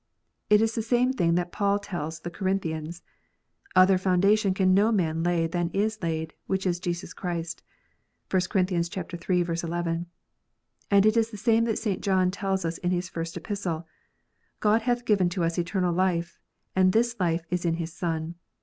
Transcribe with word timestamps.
It 0.49 0.63
is 0.63 0.73
the 0.73 0.81
same 0.81 1.13
thing 1.13 1.35
that 1.35 1.51
Paul 1.51 1.77
tells 1.77 2.21
the 2.21 2.31
Corin 2.31 2.59
thians," 2.59 3.03
Other 3.75 3.99
foundation 3.99 4.51
can 4.55 4.73
no 4.73 4.91
man 4.91 5.21
lay 5.21 5.45
than 5.45 5.67
that 5.69 5.75
is 5.77 6.01
laid, 6.01 6.33
which 6.47 6.65
is 6.65 6.79
Jesus 6.79 7.13
Christ." 7.13 7.61
(1 8.31 8.41
Cor. 8.49 8.61
iii. 8.71 8.81
11.) 8.81 10.05
And 10.89 11.05
it 11.05 11.15
is 11.15 11.29
the 11.29 11.37
same 11.37 11.65
that 11.65 11.77
St. 11.77 12.01
John 12.01 12.31
tells 12.31 12.65
us 12.65 12.79
in 12.79 12.89
his 12.89 13.09
first 13.09 13.37
Epistle," 13.37 13.85
God 14.59 14.81
hath 14.81 15.05
given 15.05 15.29
to 15.29 15.43
us 15.43 15.59
eternal 15.59 15.93
life, 15.93 16.39
and 16.75 16.93
this 16.93 17.17
life 17.19 17.45
is 17.51 17.63
in 17.63 17.75
His 17.75 17.93
Son. 17.93 18.33